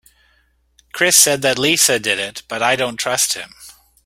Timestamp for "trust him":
2.99-3.53